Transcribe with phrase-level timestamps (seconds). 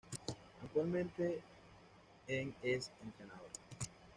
[0.63, 1.43] Actualmente
[2.27, 3.51] en es entrenador.